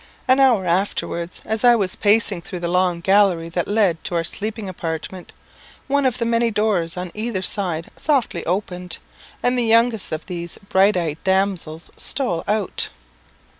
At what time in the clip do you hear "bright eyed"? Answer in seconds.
10.69-11.23